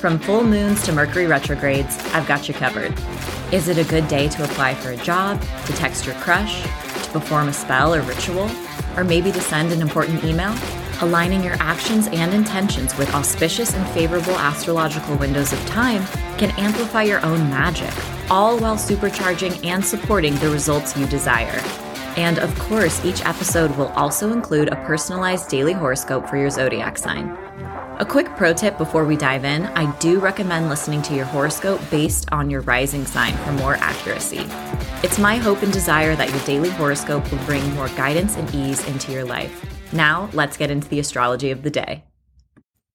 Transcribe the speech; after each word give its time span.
From 0.00 0.20
full 0.20 0.44
moons 0.44 0.80
to 0.84 0.92
Mercury 0.92 1.26
retrogrades, 1.26 1.98
I've 2.14 2.28
got 2.28 2.46
you 2.46 2.54
covered. 2.54 2.94
Is 3.52 3.66
it 3.66 3.78
a 3.78 3.90
good 3.90 4.06
day 4.06 4.28
to 4.28 4.44
apply 4.44 4.74
for 4.74 4.90
a 4.90 4.96
job, 4.98 5.42
to 5.66 5.72
text 5.72 6.06
your 6.06 6.14
crush, 6.16 6.62
to 6.62 7.10
perform 7.10 7.48
a 7.48 7.52
spell 7.52 7.92
or 7.92 8.02
ritual, 8.02 8.48
or 8.96 9.02
maybe 9.02 9.32
to 9.32 9.40
send 9.40 9.72
an 9.72 9.82
important 9.82 10.22
email? 10.22 10.54
Aligning 11.00 11.42
your 11.42 11.56
actions 11.58 12.06
and 12.12 12.32
intentions 12.32 12.96
with 12.96 13.12
auspicious 13.12 13.74
and 13.74 13.84
favorable 13.88 14.38
astrological 14.38 15.16
windows 15.16 15.52
of 15.52 15.66
time 15.66 16.04
can 16.38 16.52
amplify 16.60 17.02
your 17.02 17.24
own 17.26 17.50
magic, 17.50 17.92
all 18.30 18.56
while 18.56 18.76
supercharging 18.76 19.64
and 19.64 19.84
supporting 19.84 20.36
the 20.36 20.48
results 20.48 20.96
you 20.96 21.06
desire. 21.06 21.60
And 22.16 22.38
of 22.38 22.56
course, 22.60 23.04
each 23.04 23.26
episode 23.26 23.76
will 23.76 23.88
also 23.88 24.32
include 24.32 24.68
a 24.68 24.76
personalized 24.84 25.48
daily 25.48 25.72
horoscope 25.72 26.28
for 26.28 26.36
your 26.36 26.50
zodiac 26.50 26.98
sign. 26.98 27.36
A 28.00 28.06
quick 28.06 28.28
pro 28.36 28.52
tip 28.52 28.78
before 28.78 29.04
we 29.04 29.16
dive 29.16 29.44
in 29.44 29.66
I 29.66 29.90
do 29.98 30.20
recommend 30.20 30.68
listening 30.68 31.02
to 31.02 31.16
your 31.16 31.24
horoscope 31.24 31.80
based 31.90 32.30
on 32.30 32.48
your 32.48 32.60
rising 32.60 33.04
sign 33.04 33.36
for 33.38 33.50
more 33.50 33.74
accuracy. 33.74 34.46
It's 35.02 35.18
my 35.18 35.34
hope 35.34 35.64
and 35.64 35.72
desire 35.72 36.14
that 36.14 36.30
your 36.30 36.38
daily 36.44 36.70
horoscope 36.70 37.28
will 37.28 37.44
bring 37.44 37.74
more 37.74 37.88
guidance 37.88 38.36
and 38.36 38.54
ease 38.54 38.86
into 38.86 39.10
your 39.10 39.24
life. 39.24 39.92
Now, 39.92 40.30
let's 40.32 40.56
get 40.56 40.70
into 40.70 40.86
the 40.88 41.00
astrology 41.00 41.50
of 41.50 41.64
the 41.64 41.70
day. 41.70 42.04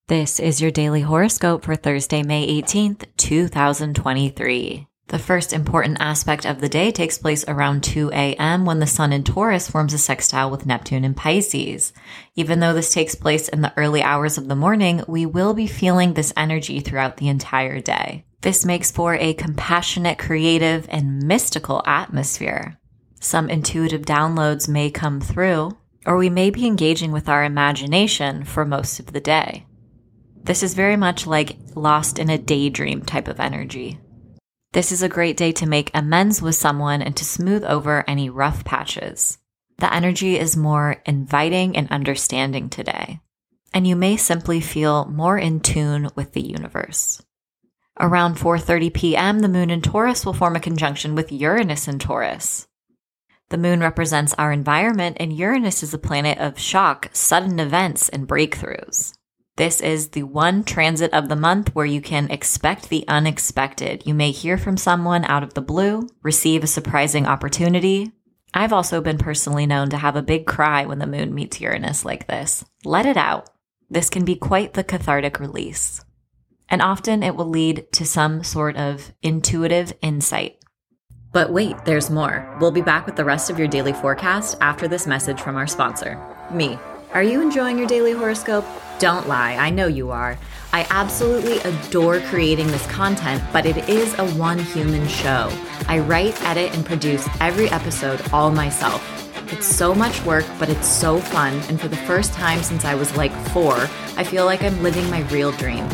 This 0.07 0.39
is 0.39 0.61
your 0.61 0.71
daily 0.71 1.01
horoscope 1.01 1.65
for 1.65 1.75
Thursday, 1.75 2.23
May 2.23 2.61
18th, 2.61 3.05
2023. 3.17 4.87
The 5.07 5.19
first 5.19 5.53
important 5.53 5.97
aspect 5.99 6.45
of 6.45 6.59
the 6.59 6.69
day 6.69 6.89
takes 6.89 7.17
place 7.17 7.43
around 7.47 7.83
2 7.83 8.11
a.m. 8.13 8.65
when 8.65 8.79
the 8.79 8.87
sun 8.87 9.13
in 9.13 9.23
Taurus 9.23 9.69
forms 9.69 9.93
a 9.93 9.97
sextile 9.97 10.49
with 10.49 10.65
Neptune 10.65 11.03
in 11.03 11.13
Pisces. 11.13 11.93
Even 12.35 12.59
though 12.59 12.73
this 12.73 12.93
takes 12.93 13.13
place 13.13 13.47
in 13.49 13.61
the 13.61 13.73
early 13.77 14.01
hours 14.01 14.37
of 14.37 14.47
the 14.47 14.55
morning, 14.55 15.03
we 15.07 15.25
will 15.25 15.53
be 15.53 15.67
feeling 15.67 16.13
this 16.13 16.33
energy 16.37 16.79
throughout 16.79 17.17
the 17.17 17.27
entire 17.27 17.79
day. 17.79 18.25
This 18.41 18.65
makes 18.65 18.91
for 18.91 19.15
a 19.15 19.33
compassionate, 19.33 20.17
creative, 20.17 20.87
and 20.89 21.21
mystical 21.21 21.83
atmosphere. 21.85 22.79
Some 23.19 23.49
intuitive 23.49 24.01
downloads 24.01 24.67
may 24.67 24.89
come 24.89 25.21
through, 25.21 25.77
or 26.05 26.17
we 26.17 26.29
may 26.29 26.49
be 26.49 26.65
engaging 26.65 27.11
with 27.11 27.29
our 27.29 27.43
imagination 27.43 28.43
for 28.43 28.65
most 28.65 28.99
of 28.99 29.13
the 29.13 29.21
day. 29.21 29.65
This 30.43 30.61
is 30.61 30.73
very 30.73 30.97
much 30.97 31.25
like 31.25 31.55
lost 31.75 32.19
in 32.19 32.29
a 32.29 32.37
daydream 32.37 33.03
type 33.03 33.29
of 33.29 33.39
energy. 33.39 33.99
This 34.73 34.91
is 34.91 35.03
a 35.03 35.09
great 35.09 35.37
day 35.37 35.51
to 35.53 35.67
make 35.67 35.91
amends 35.93 36.41
with 36.41 36.55
someone 36.55 37.03
and 37.03 37.15
to 37.17 37.23
smooth 37.23 37.63
over 37.63 38.03
any 38.07 38.27
rough 38.27 38.65
patches. 38.65 39.37
The 39.77 39.93
energy 39.93 40.39
is 40.39 40.57
more 40.57 40.95
inviting 41.05 41.77
and 41.77 41.87
understanding 41.91 42.69
today, 42.69 43.19
and 43.71 43.85
you 43.85 43.95
may 43.95 44.17
simply 44.17 44.61
feel 44.61 45.05
more 45.05 45.37
in 45.37 45.59
tune 45.59 46.09
with 46.15 46.33
the 46.33 46.41
universe. 46.41 47.21
Around 47.99 48.37
4:30 48.37 48.91
p.m., 48.91 49.39
the 49.41 49.47
moon 49.47 49.69
in 49.69 49.83
Taurus 49.83 50.25
will 50.25 50.33
form 50.33 50.55
a 50.55 50.59
conjunction 50.59 51.13
with 51.13 51.31
Uranus 51.31 51.87
in 51.87 51.99
Taurus. 51.99 52.67
The 53.49 53.59
moon 53.59 53.81
represents 53.81 54.33
our 54.39 54.51
environment, 54.51 55.17
and 55.19 55.37
Uranus 55.37 55.83
is 55.83 55.93
a 55.93 55.99
planet 55.99 56.39
of 56.39 56.57
shock, 56.57 57.11
sudden 57.13 57.59
events, 57.59 58.09
and 58.09 58.27
breakthroughs. 58.27 59.13
This 59.55 59.81
is 59.81 60.09
the 60.09 60.23
one 60.23 60.63
transit 60.63 61.13
of 61.13 61.29
the 61.29 61.35
month 61.35 61.75
where 61.75 61.85
you 61.85 62.01
can 62.01 62.31
expect 62.31 62.89
the 62.89 63.05
unexpected. 63.07 64.01
You 64.03 64.15
may 64.15 64.31
hear 64.31 64.57
from 64.57 64.77
someone 64.77 65.23
out 65.25 65.43
of 65.43 65.53
the 65.53 65.61
blue, 65.61 66.09
receive 66.23 66.63
a 66.63 66.67
surprising 66.67 67.27
opportunity. 67.27 68.13
I've 68.55 68.73
also 68.73 68.99
been 68.99 69.19
personally 69.19 69.67
known 69.67 69.91
to 69.91 69.97
have 69.97 70.15
a 70.15 70.23
big 70.23 70.47
cry 70.47 70.85
when 70.85 70.97
the 70.97 71.05
moon 71.05 71.35
meets 71.35 71.61
Uranus 71.61 72.03
like 72.03 72.25
this. 72.25 72.65
Let 72.83 73.05
it 73.05 73.15
out. 73.15 73.47
This 73.91 74.09
can 74.09 74.25
be 74.25 74.35
quite 74.35 74.73
the 74.73 74.83
cathartic 74.83 75.39
release. 75.39 76.03
And 76.67 76.81
often 76.81 77.21
it 77.21 77.35
will 77.35 77.49
lead 77.49 77.91
to 77.91 78.05
some 78.07 78.43
sort 78.43 78.75
of 78.75 79.13
intuitive 79.21 79.93
insight. 80.01 80.57
But 81.31 81.53
wait, 81.53 81.85
there's 81.85 82.09
more. 82.09 82.57
We'll 82.59 82.71
be 82.71 82.81
back 82.81 83.05
with 83.05 83.17
the 83.17 83.25
rest 83.25 83.51
of 83.51 83.59
your 83.59 83.67
daily 83.67 83.93
forecast 83.93 84.57
after 84.61 84.87
this 84.87 85.05
message 85.05 85.39
from 85.39 85.57
our 85.57 85.67
sponsor, 85.67 86.19
me. 86.51 86.79
Are 87.13 87.21
you 87.23 87.39
enjoying 87.39 87.77
your 87.77 87.87
daily 87.87 88.13
horoscope? 88.13 88.65
Don't 88.99 89.27
lie, 89.27 89.55
I 89.55 89.69
know 89.69 89.87
you 89.87 90.11
are. 90.11 90.37
I 90.71 90.87
absolutely 90.89 91.59
adore 91.59 92.19
creating 92.21 92.67
this 92.67 92.85
content, 92.87 93.43
but 93.51 93.65
it 93.65 93.89
is 93.89 94.17
a 94.17 94.27
one 94.35 94.59
human 94.59 95.07
show. 95.07 95.51
I 95.87 95.99
write, 95.99 96.41
edit, 96.43 96.73
and 96.75 96.85
produce 96.85 97.27
every 97.41 97.69
episode 97.69 98.21
all 98.31 98.49
myself. 98.51 99.01
It's 99.51 99.67
so 99.67 99.93
much 99.93 100.23
work, 100.25 100.45
but 100.57 100.69
it's 100.69 100.87
so 100.87 101.19
fun, 101.19 101.53
and 101.69 101.79
for 101.79 101.87
the 101.87 101.97
first 101.97 102.33
time 102.33 102.63
since 102.63 102.85
I 102.85 102.95
was 102.95 103.15
like 103.17 103.33
four, 103.49 103.75
I 104.17 104.23
feel 104.23 104.45
like 104.45 104.63
I'm 104.63 104.81
living 104.81 105.07
my 105.09 105.21
real 105.29 105.51
dream. 105.51 105.87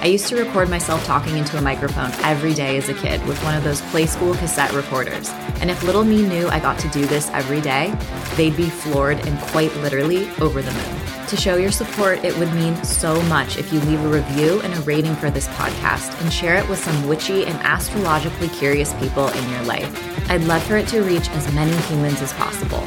I 0.00 0.06
used 0.06 0.28
to 0.28 0.36
record 0.36 0.68
myself 0.68 1.04
talking 1.04 1.38
into 1.38 1.56
a 1.56 1.62
microphone 1.62 2.12
every 2.22 2.54
day 2.54 2.76
as 2.76 2.88
a 2.88 2.94
kid 2.94 3.24
with 3.26 3.42
one 3.42 3.56
of 3.56 3.64
those 3.64 3.80
play 3.90 4.06
school 4.06 4.34
cassette 4.34 4.72
recorders. 4.72 5.30
And 5.60 5.70
if 5.70 5.82
little 5.82 6.04
me 6.04 6.22
knew 6.22 6.48
I 6.48 6.60
got 6.60 6.78
to 6.80 6.88
do 6.88 7.06
this 7.06 7.30
every 7.30 7.60
day, 7.60 7.94
they'd 8.36 8.56
be 8.56 8.68
floored 8.68 9.26
and 9.26 9.38
quite 9.40 9.74
literally 9.76 10.28
over 10.40 10.60
the 10.60 10.70
moon. 10.70 11.26
To 11.28 11.36
show 11.36 11.56
your 11.56 11.72
support, 11.72 12.22
it 12.24 12.38
would 12.38 12.52
mean 12.54 12.76
so 12.84 13.20
much 13.22 13.58
if 13.58 13.72
you 13.72 13.80
leave 13.80 14.04
a 14.04 14.08
review 14.08 14.60
and 14.60 14.72
a 14.74 14.80
rating 14.82 15.16
for 15.16 15.30
this 15.30 15.48
podcast 15.48 16.20
and 16.20 16.32
share 16.32 16.56
it 16.56 16.68
with 16.68 16.78
some 16.78 17.08
witchy 17.08 17.44
and 17.44 17.58
astrologically 17.66 18.48
curious 18.48 18.92
people 18.94 19.28
in 19.28 19.50
your 19.50 19.62
life. 19.62 20.30
I'd 20.30 20.44
love 20.44 20.62
for 20.62 20.76
it 20.76 20.86
to 20.88 21.02
reach 21.02 21.28
as 21.30 21.52
many 21.52 21.76
humans 21.88 22.20
as 22.20 22.32
possible. 22.34 22.86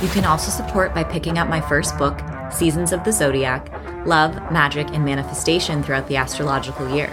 You 0.00 0.08
can 0.10 0.24
also 0.24 0.50
support 0.50 0.94
by 0.94 1.02
picking 1.02 1.38
up 1.38 1.48
my 1.48 1.60
first 1.60 1.98
book, 1.98 2.20
Seasons 2.52 2.92
of 2.92 3.02
the 3.02 3.12
Zodiac 3.12 3.81
Love, 4.04 4.34
Magick, 4.50 4.92
and 4.92 5.04
Manifestation 5.04 5.82
throughout 5.82 6.08
the 6.08 6.16
astrological 6.16 6.92
year. 6.92 7.12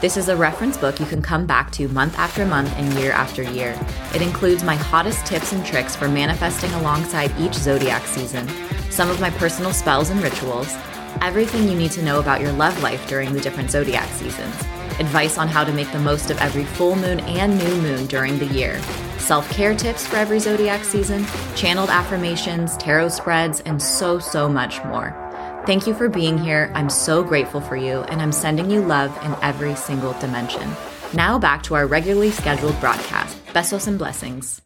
This 0.00 0.16
is 0.16 0.30
a 0.30 0.36
reference 0.36 0.78
book 0.78 0.98
you 0.98 1.04
can 1.04 1.20
come 1.20 1.44
back 1.44 1.70
to 1.72 1.86
month 1.88 2.18
after 2.18 2.46
month 2.46 2.72
and 2.78 2.94
year 2.94 3.12
after 3.12 3.42
year. 3.42 3.78
It 4.14 4.22
includes 4.22 4.64
my 4.64 4.74
hottest 4.74 5.26
tips 5.26 5.52
and 5.52 5.66
tricks 5.66 5.94
for 5.94 6.08
manifesting 6.08 6.72
alongside 6.72 7.38
each 7.38 7.52
zodiac 7.52 8.06
season, 8.06 8.48
some 8.88 9.10
of 9.10 9.20
my 9.20 9.28
personal 9.28 9.74
spells 9.74 10.08
and 10.08 10.22
rituals, 10.22 10.74
everything 11.20 11.68
you 11.68 11.76
need 11.76 11.90
to 11.90 12.02
know 12.02 12.20
about 12.20 12.40
your 12.40 12.52
love 12.52 12.82
life 12.82 13.06
during 13.06 13.34
the 13.34 13.40
different 13.40 13.70
zodiac 13.70 14.08
seasons, 14.14 14.54
advice 14.98 15.36
on 15.36 15.48
how 15.48 15.62
to 15.62 15.72
make 15.74 15.92
the 15.92 15.98
most 15.98 16.30
of 16.30 16.38
every 16.38 16.64
full 16.64 16.96
moon 16.96 17.20
and 17.20 17.58
new 17.58 17.82
moon 17.82 18.06
during 18.06 18.38
the 18.38 18.46
year, 18.46 18.80
self 19.18 19.50
care 19.50 19.74
tips 19.74 20.06
for 20.06 20.16
every 20.16 20.38
zodiac 20.38 20.84
season, 20.84 21.26
channeled 21.54 21.90
affirmations, 21.90 22.78
tarot 22.78 23.10
spreads, 23.10 23.60
and 23.60 23.82
so, 23.82 24.18
so 24.18 24.48
much 24.48 24.82
more. 24.84 25.29
Thank 25.70 25.86
you 25.86 25.94
for 25.94 26.08
being 26.08 26.36
here. 26.36 26.72
I'm 26.74 26.90
so 26.90 27.22
grateful 27.22 27.60
for 27.60 27.76
you, 27.76 28.00
and 28.00 28.20
I'm 28.20 28.32
sending 28.32 28.72
you 28.72 28.80
love 28.80 29.16
in 29.24 29.36
every 29.40 29.76
single 29.76 30.14
dimension. 30.14 30.68
Now 31.14 31.38
back 31.38 31.62
to 31.62 31.76
our 31.76 31.86
regularly 31.86 32.32
scheduled 32.32 32.80
broadcast. 32.80 33.38
Besos 33.54 33.86
and 33.86 33.96
blessings. 33.96 34.62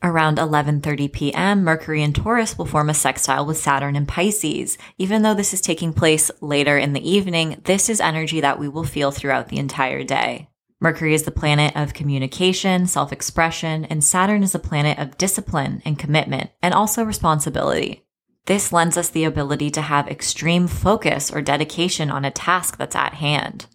Around 0.00 0.38
11:30 0.38 1.12
p.m., 1.12 1.64
Mercury 1.64 2.04
in 2.04 2.12
Taurus 2.12 2.56
will 2.56 2.66
form 2.66 2.88
a 2.88 2.94
sextile 2.94 3.44
with 3.44 3.56
Saturn 3.56 3.96
in 3.96 4.06
Pisces. 4.06 4.78
Even 4.96 5.22
though 5.22 5.34
this 5.34 5.52
is 5.52 5.60
taking 5.60 5.92
place 5.92 6.30
later 6.40 6.78
in 6.78 6.92
the 6.92 7.10
evening, 7.10 7.60
this 7.64 7.90
is 7.90 8.00
energy 8.00 8.40
that 8.42 8.60
we 8.60 8.68
will 8.68 8.84
feel 8.84 9.10
throughout 9.10 9.48
the 9.48 9.58
entire 9.58 10.04
day. 10.04 10.48
Mercury 10.80 11.14
is 11.14 11.24
the 11.24 11.32
planet 11.32 11.74
of 11.74 11.94
communication, 11.94 12.86
self-expression, 12.86 13.86
and 13.86 14.04
Saturn 14.04 14.44
is 14.44 14.54
a 14.54 14.60
planet 14.60 15.00
of 15.00 15.18
discipline 15.18 15.82
and 15.84 15.98
commitment, 15.98 16.50
and 16.62 16.72
also 16.72 17.02
responsibility. 17.02 18.04
This 18.46 18.72
lends 18.72 18.96
us 18.96 19.08
the 19.08 19.24
ability 19.24 19.70
to 19.70 19.82
have 19.82 20.08
extreme 20.08 20.66
focus 20.66 21.30
or 21.30 21.42
dedication 21.42 22.10
on 22.10 22.24
a 22.24 22.30
task 22.30 22.76
that's 22.76 22.96
at 22.96 23.14
hand. 23.14 23.66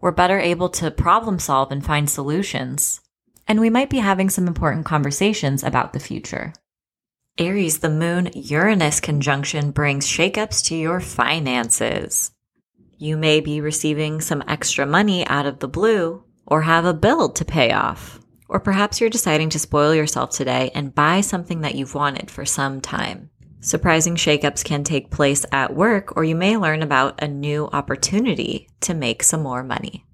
We're 0.00 0.12
better 0.12 0.38
able 0.38 0.70
to 0.70 0.90
problem 0.90 1.38
solve 1.38 1.70
and 1.70 1.84
find 1.84 2.08
solutions. 2.08 3.00
And 3.46 3.60
we 3.60 3.68
might 3.68 3.90
be 3.90 3.98
having 3.98 4.30
some 4.30 4.46
important 4.46 4.86
conversations 4.86 5.62
about 5.62 5.92
the 5.92 6.00
future. 6.00 6.54
Aries, 7.36 7.80
the 7.80 7.90
moon 7.90 8.30
Uranus 8.34 9.00
conjunction 9.00 9.72
brings 9.72 10.06
shakeups 10.06 10.64
to 10.66 10.76
your 10.76 11.00
finances. 11.00 12.30
You 12.96 13.18
may 13.18 13.40
be 13.40 13.60
receiving 13.60 14.20
some 14.20 14.42
extra 14.48 14.86
money 14.86 15.26
out 15.26 15.44
of 15.44 15.58
the 15.58 15.68
blue 15.68 16.24
or 16.46 16.62
have 16.62 16.86
a 16.86 16.94
bill 16.94 17.28
to 17.30 17.44
pay 17.44 17.72
off. 17.72 18.20
Or 18.48 18.60
perhaps 18.60 19.00
you're 19.00 19.10
deciding 19.10 19.50
to 19.50 19.58
spoil 19.58 19.94
yourself 19.94 20.30
today 20.30 20.70
and 20.74 20.94
buy 20.94 21.20
something 21.20 21.62
that 21.62 21.74
you've 21.74 21.94
wanted 21.94 22.30
for 22.30 22.44
some 22.44 22.80
time. 22.80 23.30
Surprising 23.64 24.14
shakeups 24.14 24.62
can 24.62 24.84
take 24.84 25.10
place 25.10 25.46
at 25.50 25.74
work, 25.74 26.14
or 26.18 26.22
you 26.22 26.34
may 26.34 26.54
learn 26.54 26.82
about 26.82 27.22
a 27.22 27.26
new 27.26 27.66
opportunity 27.72 28.68
to 28.82 28.92
make 28.92 29.22
some 29.22 29.42
more 29.42 29.62
money. 29.62 30.04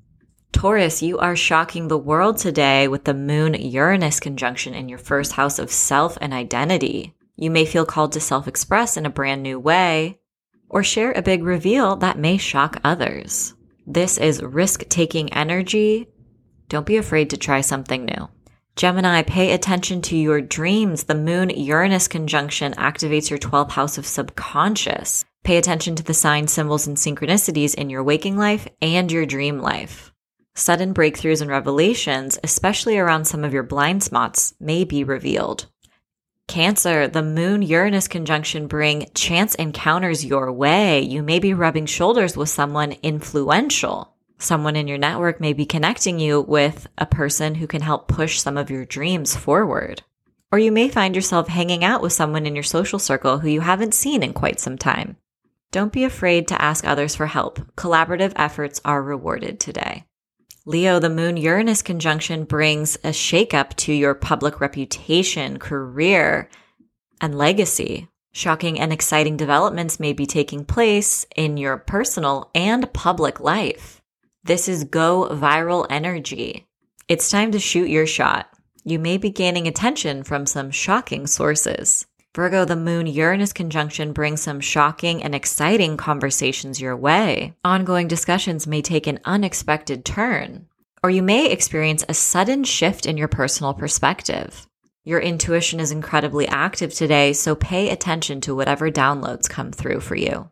Taurus, 0.52 1.02
you 1.02 1.19
are 1.19 1.35
shocking 1.35 1.88
the 1.88 1.99
world 1.99 2.38
today 2.38 2.87
with 2.87 3.06
the 3.06 3.12
moon 3.12 3.55
Uranus 3.55 4.20
conjunction 4.20 4.73
in 4.73 4.88
your 4.88 5.00
first 5.00 5.32
house 5.32 5.58
of 5.58 5.69
self 5.69 6.17
and 6.20 6.32
identity. 6.32 7.12
You 7.35 7.50
may 7.50 7.64
feel 7.64 7.85
called 7.85 8.12
to 8.12 8.20
self 8.20 8.47
express 8.47 8.97
in 8.97 9.05
a 9.05 9.11
brand 9.11 9.43
new 9.43 9.58
way 9.58 10.20
or 10.69 10.85
share 10.85 11.11
a 11.11 11.20
big 11.20 11.43
reveal 11.43 11.96
that 11.96 12.20
may 12.20 12.37
shock 12.37 12.81
others. 12.85 13.55
This 13.85 14.17
is 14.17 14.41
risk 14.44 14.88
taking 14.88 15.32
energy. 15.32 16.06
Don't 16.69 16.87
be 16.87 16.99
afraid 16.99 17.31
to 17.31 17.37
try 17.37 17.62
something 17.62 18.05
new. 18.05 18.29
Gemini, 18.81 19.21
pay 19.21 19.53
attention 19.53 20.00
to 20.00 20.17
your 20.17 20.41
dreams. 20.41 21.05
The 21.05 21.15
moon 21.15 21.50
Uranus 21.50 22.09
conjunction 22.09 22.73
activates 22.77 23.29
your 23.29 23.38
12th 23.38 23.73
house 23.73 23.99
of 23.99 24.06
subconscious. 24.06 25.23
Pay 25.44 25.59
attention 25.59 25.97
to 25.97 26.03
the 26.03 26.15
signs, 26.15 26.50
symbols, 26.50 26.87
and 26.87 26.97
synchronicities 26.97 27.75
in 27.75 27.91
your 27.91 28.03
waking 28.03 28.38
life 28.38 28.67
and 28.81 29.12
your 29.12 29.27
dream 29.27 29.59
life. 29.59 30.15
Sudden 30.55 30.94
breakthroughs 30.94 31.43
and 31.43 31.50
revelations, 31.50 32.38
especially 32.43 32.97
around 32.97 33.27
some 33.27 33.44
of 33.44 33.53
your 33.53 33.65
blind 33.65 34.03
spots, 34.03 34.55
may 34.59 34.85
be 34.85 35.05
revealed. 35.05 35.67
Cancer, 36.49 37.06
the 37.06 37.23
moon 37.23 37.61
Uranus 37.61 38.09
conjunction 38.09 38.67
bring 38.67 39.11
chance 39.15 39.55
encounters 39.56 40.25
your 40.25 40.50
way. 40.50 41.03
You 41.03 41.23
may 41.23 41.38
be 41.38 41.53
rubbing 41.53 41.85
shoulders 41.85 42.35
with 42.35 42.49
someone 42.49 42.93
influential. 43.03 44.17
Someone 44.40 44.75
in 44.75 44.88
your 44.88 44.96
network 44.96 45.38
may 45.38 45.52
be 45.52 45.66
connecting 45.66 46.19
you 46.19 46.40
with 46.40 46.87
a 46.96 47.04
person 47.04 47.56
who 47.56 47.66
can 47.66 47.82
help 47.82 48.08
push 48.08 48.40
some 48.40 48.56
of 48.56 48.70
your 48.70 48.87
dreams 48.87 49.37
forward. 49.37 50.02
Or 50.50 50.58
you 50.58 50.72
may 50.72 50.88
find 50.88 51.14
yourself 51.14 51.46
hanging 51.46 51.84
out 51.84 52.00
with 52.00 52.14
someone 52.14 52.46
in 52.46 52.54
your 52.54 52.64
social 52.64 52.98
circle 52.98 53.40
who 53.40 53.48
you 53.48 53.60
haven't 53.60 53.92
seen 53.92 54.22
in 54.22 54.32
quite 54.32 54.58
some 54.58 54.78
time. 54.78 55.19
Don't 55.72 55.92
be 55.92 56.04
afraid 56.04 56.48
to 56.48 56.60
ask 56.60 56.87
others 56.87 57.14
for 57.14 57.26
help. 57.26 57.58
Collaborative 57.76 58.32
efforts 58.34 58.81
are 58.82 59.02
rewarded 59.02 59.60
today. 59.60 60.06
Leo, 60.64 60.98
the 60.98 61.10
moon 61.10 61.36
Uranus 61.36 61.82
conjunction 61.82 62.44
brings 62.44 62.96
a 62.96 63.10
shakeup 63.10 63.76
to 63.76 63.93
your 63.93 64.14
public 64.14 64.58
reputation, 64.58 65.58
career, 65.58 66.48
and 67.20 67.36
legacy. 67.36 68.08
Shocking 68.32 68.81
and 68.81 68.90
exciting 68.90 69.36
developments 69.36 70.00
may 70.00 70.14
be 70.14 70.25
taking 70.25 70.64
place 70.64 71.26
in 71.36 71.58
your 71.58 71.76
personal 71.76 72.50
and 72.54 72.90
public 72.94 73.38
life. 73.38 74.00
This 74.42 74.69
is 74.69 74.84
go 74.84 75.28
viral 75.31 75.87
energy. 75.90 76.66
It's 77.08 77.31
time 77.31 77.52
to 77.52 77.58
shoot 77.58 77.90
your 77.90 78.06
shot. 78.06 78.48
You 78.84 78.98
may 78.98 79.19
be 79.19 79.28
gaining 79.28 79.69
attention 79.69 80.22
from 80.22 80.46
some 80.46 80.70
shocking 80.70 81.26
sources. 81.26 82.06
Virgo, 82.34 82.64
the 82.64 82.75
moon 82.75 83.06
Uranus 83.06 83.52
conjunction 83.52 84.14
brings 84.14 84.40
some 84.40 84.60
shocking 84.60 85.22
and 85.22 85.34
exciting 85.34 85.98
conversations 85.98 86.81
your 86.81 86.96
way. 86.96 87.54
Ongoing 87.64 88.08
discussions 88.08 88.66
may 88.66 88.81
take 88.81 89.06
an 89.06 89.20
unexpected 89.26 90.06
turn, 90.06 90.66
or 91.02 91.10
you 91.10 91.22
may 91.22 91.50
experience 91.50 92.02
a 92.08 92.14
sudden 92.14 92.64
shift 92.64 93.04
in 93.04 93.19
your 93.19 93.28
personal 93.28 93.75
perspective. 93.75 94.66
Your 95.04 95.20
intuition 95.20 95.81
is 95.81 95.93
incredibly 95.93 96.48
active 96.48 96.94
today, 96.94 97.34
so 97.34 97.54
pay 97.54 97.90
attention 97.90 98.40
to 98.43 98.54
whatever 98.54 98.90
downloads 98.90 99.50
come 99.50 99.70
through 99.70 100.00
for 100.00 100.14
you. 100.14 100.50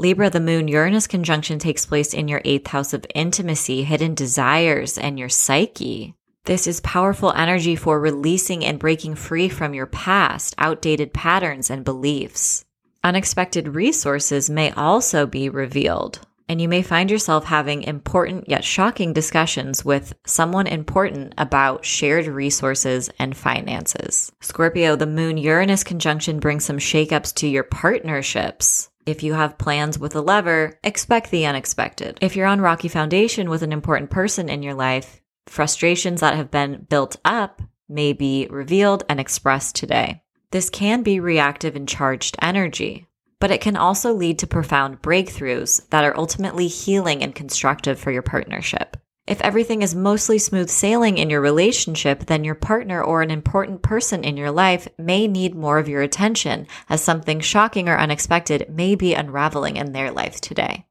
Libra, 0.00 0.30
the 0.30 0.38
moon 0.38 0.68
Uranus 0.68 1.08
conjunction 1.08 1.58
takes 1.58 1.84
place 1.84 2.14
in 2.14 2.28
your 2.28 2.40
eighth 2.44 2.68
house 2.68 2.94
of 2.94 3.04
intimacy, 3.16 3.82
hidden 3.82 4.14
desires, 4.14 4.96
and 4.96 5.18
your 5.18 5.28
psyche. 5.28 6.14
This 6.44 6.68
is 6.68 6.80
powerful 6.82 7.32
energy 7.32 7.74
for 7.74 7.98
releasing 7.98 8.64
and 8.64 8.78
breaking 8.78 9.16
free 9.16 9.48
from 9.48 9.74
your 9.74 9.86
past, 9.86 10.54
outdated 10.56 11.12
patterns 11.12 11.68
and 11.68 11.84
beliefs. 11.84 12.64
Unexpected 13.02 13.74
resources 13.74 14.48
may 14.48 14.70
also 14.70 15.26
be 15.26 15.48
revealed, 15.48 16.20
and 16.48 16.60
you 16.60 16.68
may 16.68 16.82
find 16.82 17.10
yourself 17.10 17.46
having 17.46 17.82
important 17.82 18.48
yet 18.48 18.64
shocking 18.64 19.12
discussions 19.12 19.84
with 19.84 20.14
someone 20.24 20.68
important 20.68 21.34
about 21.38 21.84
shared 21.84 22.28
resources 22.28 23.10
and 23.18 23.36
finances. 23.36 24.30
Scorpio, 24.42 24.94
the 24.94 25.06
moon 25.06 25.38
Uranus 25.38 25.82
conjunction 25.82 26.38
brings 26.38 26.64
some 26.64 26.78
shakeups 26.78 27.34
to 27.34 27.48
your 27.48 27.64
partnerships. 27.64 28.90
If 29.08 29.22
you 29.22 29.32
have 29.34 29.58
plans 29.58 29.98
with 29.98 30.14
a 30.14 30.20
lover, 30.20 30.78
expect 30.84 31.30
the 31.30 31.46
unexpected. 31.46 32.18
If 32.20 32.36
you're 32.36 32.46
on 32.46 32.60
rocky 32.60 32.88
foundation 32.88 33.48
with 33.48 33.62
an 33.62 33.72
important 33.72 34.10
person 34.10 34.48
in 34.48 34.62
your 34.62 34.74
life, 34.74 35.20
Frustrations 35.48 36.20
that 36.20 36.34
have 36.34 36.50
been 36.50 36.86
built 36.88 37.16
up 37.24 37.62
may 37.88 38.12
be 38.12 38.46
revealed 38.50 39.04
and 39.08 39.18
expressed 39.18 39.74
today. 39.74 40.22
This 40.50 40.70
can 40.70 41.02
be 41.02 41.20
reactive 41.20 41.74
and 41.74 41.88
charged 41.88 42.36
energy, 42.40 43.06
but 43.40 43.50
it 43.50 43.60
can 43.60 43.76
also 43.76 44.12
lead 44.12 44.38
to 44.40 44.46
profound 44.46 45.02
breakthroughs 45.02 45.88
that 45.88 46.04
are 46.04 46.16
ultimately 46.16 46.66
healing 46.66 47.22
and 47.22 47.34
constructive 47.34 47.98
for 47.98 48.10
your 48.10 48.22
partnership. 48.22 48.96
If 49.28 49.42
everything 49.42 49.82
is 49.82 49.94
mostly 49.94 50.38
smooth 50.38 50.70
sailing 50.70 51.18
in 51.18 51.28
your 51.28 51.42
relationship, 51.42 52.24
then 52.24 52.44
your 52.44 52.54
partner 52.54 53.02
or 53.02 53.20
an 53.20 53.30
important 53.30 53.82
person 53.82 54.24
in 54.24 54.38
your 54.38 54.50
life 54.50 54.88
may 54.96 55.28
need 55.28 55.54
more 55.54 55.78
of 55.78 55.86
your 55.86 56.00
attention 56.00 56.66
as 56.88 57.02
something 57.02 57.40
shocking 57.40 57.90
or 57.90 57.98
unexpected 57.98 58.70
may 58.70 58.94
be 58.94 59.12
unraveling 59.12 59.76
in 59.76 59.92
their 59.92 60.10
life 60.10 60.40
today. 60.40 60.86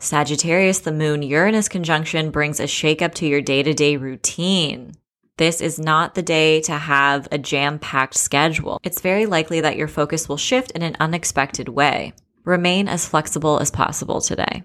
Sagittarius, 0.00 0.80
the 0.80 0.90
moon 0.90 1.22
Uranus 1.22 1.68
conjunction 1.68 2.32
brings 2.32 2.58
a 2.58 2.64
shakeup 2.64 3.14
to 3.14 3.26
your 3.28 3.40
day 3.40 3.62
to 3.62 3.72
day 3.72 3.96
routine. 3.96 4.90
This 5.36 5.60
is 5.60 5.78
not 5.78 6.16
the 6.16 6.22
day 6.22 6.60
to 6.62 6.72
have 6.72 7.28
a 7.30 7.38
jam 7.38 7.78
packed 7.78 8.16
schedule. 8.16 8.80
It's 8.82 9.00
very 9.00 9.26
likely 9.26 9.60
that 9.60 9.76
your 9.76 9.86
focus 9.86 10.28
will 10.28 10.38
shift 10.38 10.72
in 10.72 10.82
an 10.82 10.96
unexpected 10.98 11.68
way. 11.68 12.14
Remain 12.44 12.88
as 12.88 13.08
flexible 13.08 13.60
as 13.60 13.70
possible 13.70 14.20
today. 14.20 14.64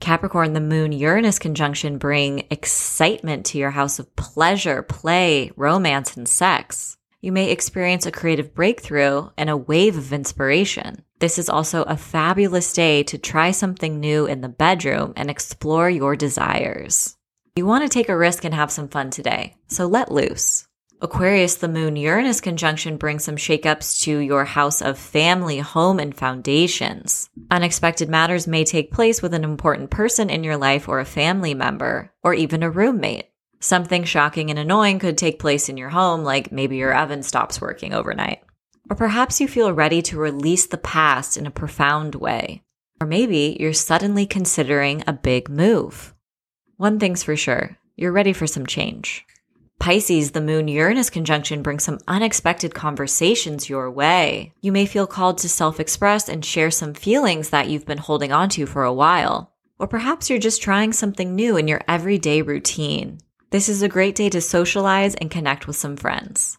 Capricorn, 0.00 0.52
the 0.52 0.60
moon 0.60 0.92
Uranus 0.92 1.38
conjunction 1.38 1.98
bring 1.98 2.46
excitement 2.50 3.44
to 3.46 3.58
your 3.58 3.70
house 3.70 3.98
of 3.98 4.14
pleasure, 4.16 4.82
play, 4.82 5.50
romance, 5.56 6.16
and 6.16 6.28
sex. 6.28 6.96
You 7.20 7.32
may 7.32 7.50
experience 7.50 8.06
a 8.06 8.12
creative 8.12 8.54
breakthrough 8.54 9.30
and 9.36 9.50
a 9.50 9.56
wave 9.56 9.96
of 9.98 10.12
inspiration. 10.12 11.02
This 11.18 11.36
is 11.36 11.48
also 11.48 11.82
a 11.82 11.96
fabulous 11.96 12.72
day 12.72 13.02
to 13.04 13.18
try 13.18 13.50
something 13.50 13.98
new 13.98 14.26
in 14.26 14.40
the 14.40 14.48
bedroom 14.48 15.14
and 15.16 15.28
explore 15.28 15.90
your 15.90 16.14
desires. 16.14 17.16
You 17.56 17.66
want 17.66 17.82
to 17.82 17.88
take 17.88 18.08
a 18.08 18.16
risk 18.16 18.44
and 18.44 18.54
have 18.54 18.70
some 18.70 18.88
fun 18.88 19.10
today, 19.10 19.56
so 19.66 19.86
let 19.86 20.12
loose. 20.12 20.67
Aquarius, 21.00 21.54
the 21.54 21.68
moon 21.68 21.94
Uranus 21.94 22.40
conjunction 22.40 22.96
brings 22.96 23.22
some 23.22 23.36
shakeups 23.36 24.02
to 24.02 24.18
your 24.18 24.44
house 24.44 24.82
of 24.82 24.98
family, 24.98 25.60
home, 25.60 26.00
and 26.00 26.16
foundations. 26.16 27.30
Unexpected 27.52 28.08
matters 28.08 28.48
may 28.48 28.64
take 28.64 28.90
place 28.90 29.22
with 29.22 29.32
an 29.32 29.44
important 29.44 29.90
person 29.90 30.28
in 30.28 30.42
your 30.42 30.56
life 30.56 30.88
or 30.88 30.98
a 30.98 31.04
family 31.04 31.54
member, 31.54 32.12
or 32.24 32.34
even 32.34 32.64
a 32.64 32.70
roommate. 32.70 33.30
Something 33.60 34.02
shocking 34.02 34.50
and 34.50 34.58
annoying 34.58 34.98
could 34.98 35.16
take 35.16 35.38
place 35.38 35.68
in 35.68 35.76
your 35.76 35.90
home, 35.90 36.24
like 36.24 36.50
maybe 36.50 36.76
your 36.76 36.96
oven 36.96 37.22
stops 37.22 37.60
working 37.60 37.94
overnight. 37.94 38.42
Or 38.90 38.96
perhaps 38.96 39.40
you 39.40 39.46
feel 39.46 39.72
ready 39.72 40.02
to 40.02 40.18
release 40.18 40.66
the 40.66 40.78
past 40.78 41.36
in 41.36 41.46
a 41.46 41.50
profound 41.52 42.16
way. 42.16 42.64
Or 43.00 43.06
maybe 43.06 43.56
you're 43.60 43.72
suddenly 43.72 44.26
considering 44.26 45.04
a 45.06 45.12
big 45.12 45.48
move. 45.48 46.12
One 46.76 46.98
thing's 46.98 47.22
for 47.22 47.36
sure, 47.36 47.78
you're 47.94 48.10
ready 48.10 48.32
for 48.32 48.48
some 48.48 48.66
change. 48.66 49.24
Pisces, 49.78 50.32
the 50.32 50.40
moon 50.40 50.66
Uranus 50.66 51.08
conjunction 51.08 51.62
brings 51.62 51.84
some 51.84 52.00
unexpected 52.08 52.74
conversations 52.74 53.68
your 53.68 53.90
way. 53.90 54.52
You 54.60 54.72
may 54.72 54.86
feel 54.86 55.06
called 55.06 55.38
to 55.38 55.48
self 55.48 55.78
express 55.78 56.28
and 56.28 56.44
share 56.44 56.70
some 56.70 56.94
feelings 56.94 57.50
that 57.50 57.68
you've 57.68 57.86
been 57.86 57.98
holding 57.98 58.32
onto 58.32 58.66
for 58.66 58.82
a 58.82 58.92
while. 58.92 59.52
Or 59.78 59.86
perhaps 59.86 60.28
you're 60.28 60.40
just 60.40 60.60
trying 60.60 60.92
something 60.92 61.36
new 61.36 61.56
in 61.56 61.68
your 61.68 61.80
everyday 61.86 62.42
routine. 62.42 63.18
This 63.50 63.68
is 63.68 63.80
a 63.80 63.88
great 63.88 64.16
day 64.16 64.28
to 64.30 64.40
socialize 64.40 65.14
and 65.14 65.30
connect 65.30 65.66
with 65.66 65.76
some 65.76 65.96
friends. 65.96 66.58